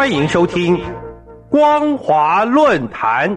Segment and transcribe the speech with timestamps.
[0.00, 0.78] 欢迎收听
[1.50, 3.36] 《光华论坛》。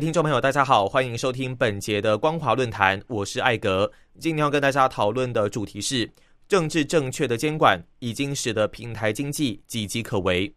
[0.00, 3.92] 听众朋友，大家好，欢迎收听本节的光华论坛，我是艾格。
[4.18, 6.10] 今天要跟大家讨论的主题是
[6.48, 10.50] 政治正确的监管已经使得平台经济岌岌可危。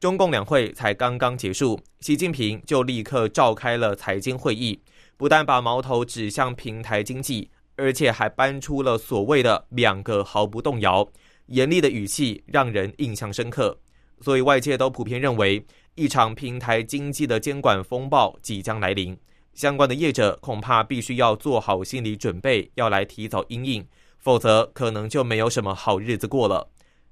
[0.00, 4.80] 中共两会才刚刚结束，习近平就立刻召开了财经会议，
[5.18, 11.06] 不但把矛头指向平台经济，而且还搬出了所谓的两个毫不动摇，
[11.48, 13.78] 严厉的语气让人印象深刻。
[14.20, 15.64] 所以外界都普遍认为。
[15.94, 19.18] 一场平台经济的监管风暴即将来临，
[19.52, 23.84] 相关的业者恐怕必须要做好心理准备，要来提早应应，
[24.16, 26.68] 否则可能就没有什么好日子过了。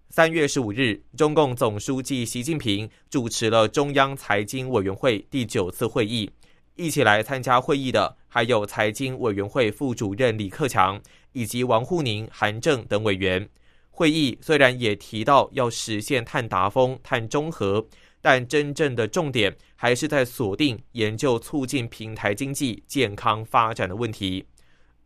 [0.09, 6.31] 三月十五日，中共总书记习近平主持了中央财经委员会第九次会议，
[6.77, 13.49] 一起来参加会议的还有财经委员会副主任李克强以及王沪宁、韩正等委员。
[13.97, 17.83] 会议虽然也提到要实现碳达峰、碳中和。
[18.23, 24.45] 但真正的重点还是在锁定研究促进平台经济健康发展的问题。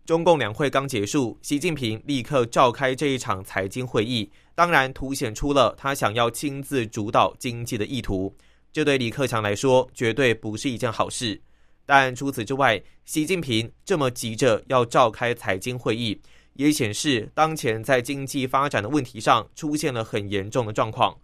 [0.07, 8.35] 中共两会刚结束，习近平立刻召开这一场财经会议，当然凸显出了他想要亲自主导经济的意图。
[8.73, 11.39] 这对李克强来说绝对不是一件好事。
[11.85, 16.19] 但除此之外，习近平这么急着要召开财经会议，
[16.55, 21.17] 也显示当前在经济发展的问题上出现了很严重的状况。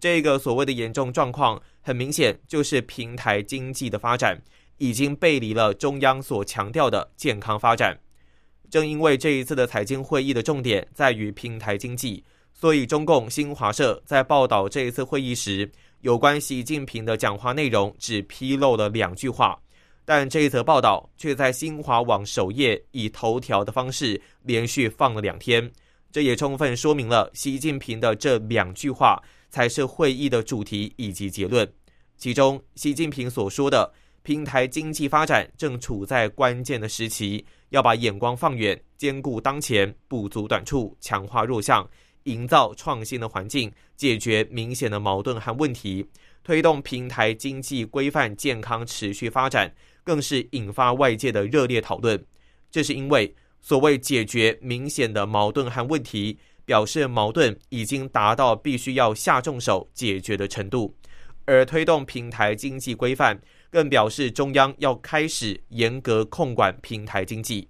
[0.00, 4.42] 这个所谓的严重状况，很明显就是平台经济的发展
[4.78, 7.98] 已经背离了中央所强调的健康发展。
[8.68, 15.70] 正因为这一次的财经会议的重点在于平台经济，所以中共新华社在报道这一次会议时，
[16.00, 19.60] 有关习近平的讲话内容只披露了两句话，
[20.04, 25.70] 但这一则报道却在新华网首页以头条的方式连续放了两天。
[26.10, 29.22] 这也充分说明了习近平的这两句话。
[29.52, 31.70] 才是会议的主题以及结论。
[32.16, 33.92] 其中，习近平所说的
[34.22, 41.86] 平台经济发展正处在关键的时期，要把眼光放远，兼顾当前，补足短处，强化弱项，
[42.24, 46.06] 营造创新的环境，解决明显的矛盾和问题，
[46.42, 49.74] 推动平台经济规范健康持续发展，
[50.04, 52.24] 更是引发外界的热烈讨论。
[52.70, 56.38] 这是因为，所谓解决明显的矛盾和问题。
[56.64, 60.94] 表示矛盾已经达到必须要下重手解决的程度，
[61.44, 63.38] 而推动平台经济规范，
[63.68, 67.68] 更表示中央要开始严格控管平台经济。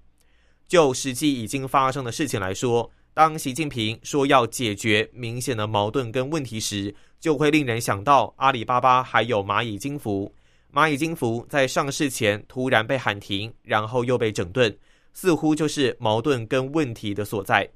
[0.68, 10.32] 就实际已经发生的事情来说，当习近平说要解决明显的矛盾跟问题时，就会令人想到阿里巴巴还有蚂蚁金服。
[10.72, 14.74] 蚂蚁金服在上市前突然被喊停，然后又被整顿，
[15.12, 17.68] 似乎就是矛盾跟问题的所在。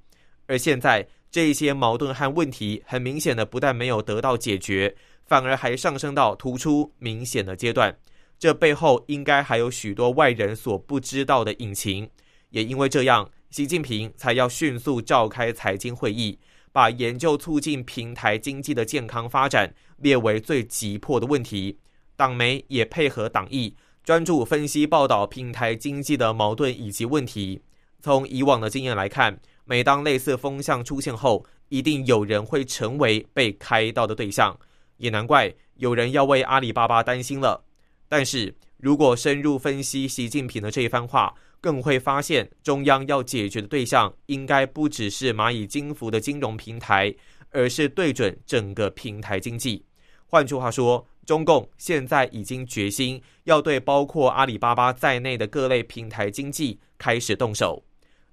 [0.46, 7.94] 而现在，这些矛盾和问题很明显的不但没有得到解决，反而还上升到突出明显的阶段。
[8.38, 12.08] 这背后应该还有许多外人所不知道的隐情。
[12.50, 16.38] 也因为这样，习近平才要迅速召开财经会议，
[16.72, 21.78] 把研究促进平台经济的健康发展列为最急迫的问题。
[22.16, 23.74] 党媒也配合党意，
[24.04, 27.62] 专注分析报道平台经济的矛盾以及问题。
[28.00, 29.38] 从以往的经验来看。
[29.68, 34.56] 每当类似风向出现后，一定有人会成为被开刀的对象，
[34.98, 37.64] 也难怪有人要为阿里巴巴担心了。
[38.08, 47.14] 但是如果深入分析习近平的这一番话，更会发现中央要解决的对象应该不只是蚂蚁金服的金融平台，
[47.50, 49.84] 而是对准整个平台经济。
[50.26, 57.84] 换句话说，中共现在已经决心要对包括阿里巴巴在内的各类平台经济开始动手。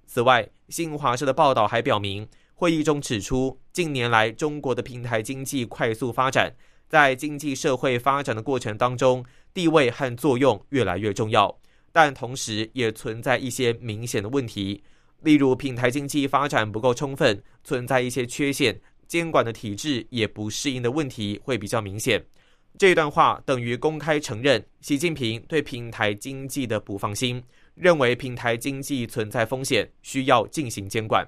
[0.06, 6.54] 此外，新华社的报道还表明，会议中指出，近年来中国的平台经济快速发展，
[6.88, 11.58] 在经济社会发展的过程当中，地位和作用越来越重要，
[11.94, 14.82] 但同时也存在一些明显的问题，
[15.22, 18.76] 例如平台经济发展不够充分，存在一些缺陷，
[19.06, 22.20] 监管的体制也不适应的问题会比较明显。
[22.76, 27.40] 这段话等于公开承认习近平对平台经济的不放心。
[27.76, 31.26] 认为平台经济存在风险，需要进行监管。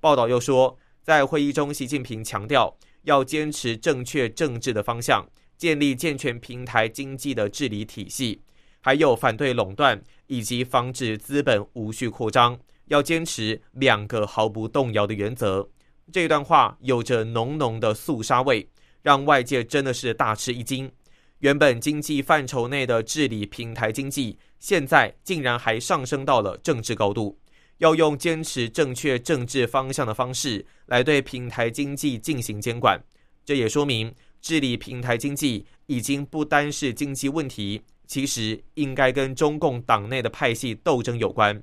[0.00, 5.26] 报道又说，在会议中，习近平强调要坚持正确政治的方向，
[5.58, 8.40] 建立健全平台经济的治理体系，
[8.84, 12.54] 还有反对垄断以及防止资本无序扩张，
[12.88, 15.66] 要坚持两个毫不动摇的原则。
[16.12, 18.68] 这段话有着浓浓的肃杀味，
[19.00, 20.92] 让外界真的是大吃一惊。
[21.38, 27.38] 原本经济范畴内的治理平台经济，现在竟然还上升到了政治高度，
[27.78, 33.02] 要用坚持正确政治方向的方式来对平台经济进行监管。
[33.46, 41.62] 这也说明治理平台经济已经不单是经济问题，其实应该跟中共党内的派系斗争有关。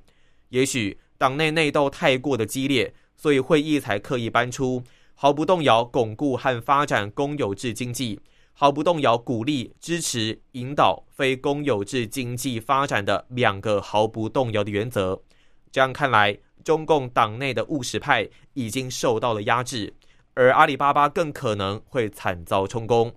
[0.49, 2.93] 也许党内内斗太过的激烈。
[3.17, 4.83] 所以会议才刻意搬出
[5.13, 8.19] 毫不动摇巩固和发展公有制经济，
[8.51, 15.21] 毫不动摇鼓励支持引导非公有制经济发展的两个毫不动摇的原则。
[15.71, 19.93] 这样看来，中共党内的务实派已经受到了压制，
[20.33, 23.13] 而阿里巴巴更可能会惨遭充公。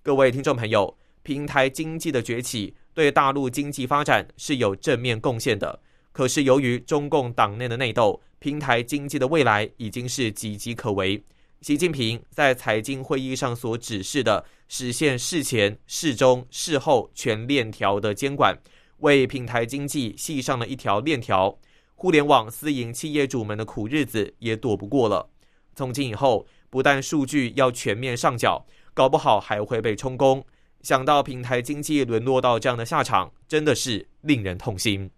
[0.00, 5.80] 各位听众朋友，平台经济的崛起对大陆经济发展是有正面贡献的，
[6.12, 8.20] 可是由于中共党内的内斗。
[8.38, 11.22] 平台经济的未来已经是岌岌可危。
[11.60, 18.58] 习近平在财经会议上所指示的实现事前、事中、事后全链条的监管，
[19.00, 21.54] 为平台经济系上了一条链条。
[21.96, 25.28] 互联网私营企业主们的苦日子也躲不过了。
[25.74, 28.64] 从今以后，不但数据要全面上缴，
[28.94, 30.42] 搞不好还会被充公。
[30.82, 35.10] 想到平台经济沦落到这样的下场，真的是令人痛心。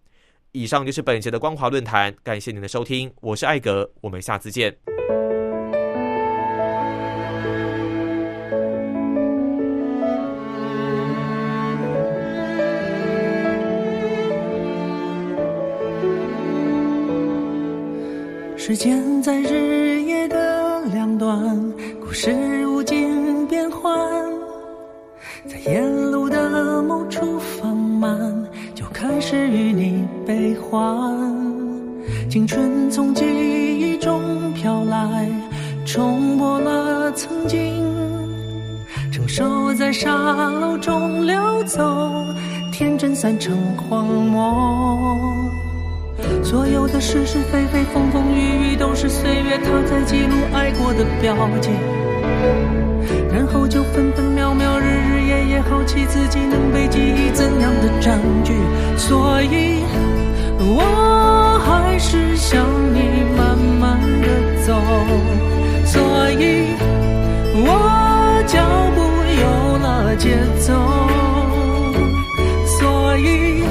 [0.51, 4.77] 以上就是本节的光华论坛，感谢您的收听，我是艾格，我们下次见。
[18.57, 23.91] 时间在日夜的两端，故事无尽变幻，
[25.49, 28.19] 在沿路的某处放慢。
[28.75, 30.81] 就开始与你悲欢，
[32.31, 35.29] 青春从记忆中飘来，
[35.85, 37.85] 冲破了曾经，
[39.13, 40.11] 成熟在沙
[40.51, 42.25] 漏中流走，
[42.73, 45.37] 天真散成荒漠。
[46.43, 51.71] 所有的是是非非，风风雨雨，都是岁月它在记录爱过的标记，
[53.33, 54.32] 然后就分分秒秒，日日夜夜，
[55.69, 58.53] 好奇自己能被记忆怎样的占据。
[58.97, 59.83] 所以，
[60.59, 63.01] 我还是想你
[63.37, 64.27] 慢慢的
[64.65, 64.75] 走。
[65.85, 66.01] 所
[66.39, 66.77] 以，
[67.55, 68.61] 我脚
[68.95, 68.99] 步
[69.41, 69.45] 有
[69.79, 70.73] 了节奏。
[72.79, 73.63] 所以，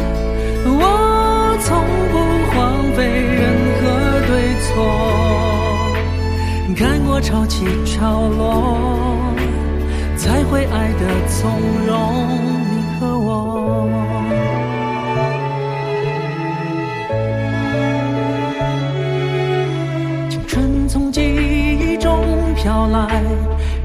[0.66, 1.70] 我从
[2.12, 2.16] 不
[2.52, 2.58] 荒
[2.96, 3.42] 废任
[3.80, 3.82] 何
[4.28, 4.30] 对
[4.62, 4.70] 错。
[6.76, 8.78] 看过潮起潮落，
[10.22, 12.28] 才会爱的从容。
[12.70, 13.90] 你和我。
[20.30, 22.24] 青春从记忆中
[22.56, 23.24] 飘来，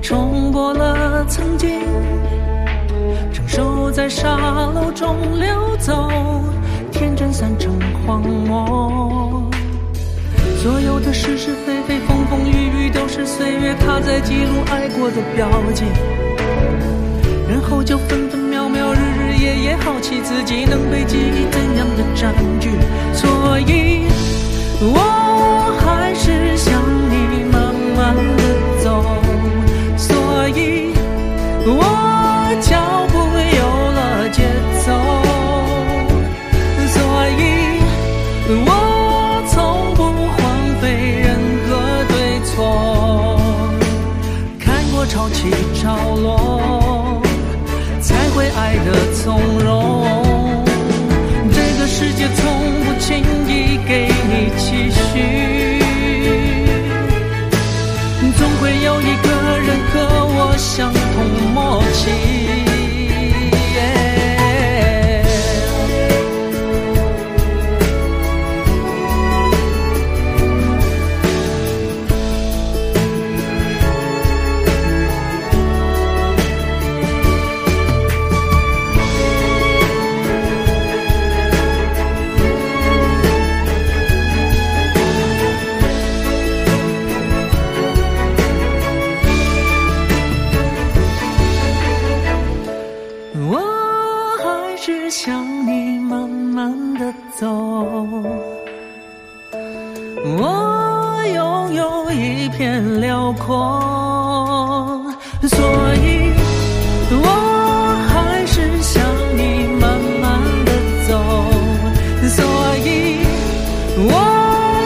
[0.02, 1.70] 冲破了曾经，
[3.32, 4.36] 承受在沙
[4.74, 6.10] 漏中流走，
[6.92, 7.72] 天真散成
[8.06, 9.42] 荒漠。
[10.62, 12.15] 所有的是是非非，风，
[13.16, 15.84] 是岁月它在记录爱过的标记。
[17.48, 22.68] 然后就分分秒秒，日日夜夜，好奇自己能被记忆怎样的占据。
[23.14, 24.04] 所以，
[24.82, 25.05] 我
[102.46, 105.02] 一片辽阔
[105.50, 105.58] 所
[105.96, 106.30] 以
[107.10, 107.26] 我
[108.06, 109.02] 还是想
[109.36, 110.24] 你慢慢
[110.64, 110.70] 的
[111.08, 111.10] 走
[112.36, 112.38] 所
[112.84, 112.86] 以
[113.98, 114.12] 我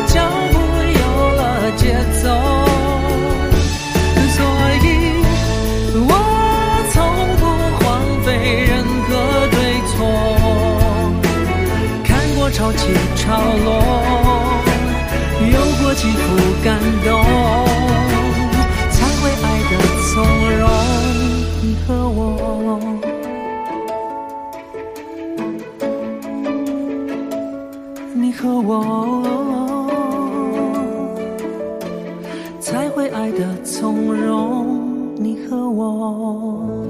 [0.06, 0.16] 脚
[0.52, 0.56] 步
[1.00, 1.04] 有
[1.36, 1.40] 了
[1.76, 1.82] 节
[2.22, 2.24] 奏
[4.36, 4.38] 所
[4.80, 4.86] 以
[6.08, 6.12] 我
[6.94, 6.96] 从
[7.36, 7.44] 不
[7.76, 7.84] 荒
[8.24, 8.28] 废
[8.70, 8.72] 任
[9.04, 9.08] 何
[9.50, 9.54] 对
[9.90, 9.92] 错
[12.04, 12.82] 看过潮起
[13.16, 13.20] 潮
[13.66, 13.68] 落
[15.52, 16.18] 有过幸福
[16.64, 16.79] 感
[28.62, 29.22] 我
[32.60, 36.86] 才会爱得从容你和我。